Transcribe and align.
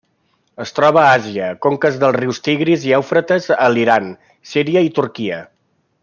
Es 0.63 0.71
troba 0.77 1.01
a 1.01 1.09
Àsia: 1.17 1.49
conques 1.65 1.99
dels 2.03 2.17
rius 2.17 2.41
Tigris 2.47 2.87
i 2.91 2.95
Eufrates 3.01 3.49
a 3.59 3.67
l'Iran, 3.75 4.09
Síria 4.53 4.83
i 4.89 4.95
Turquia. 5.01 5.43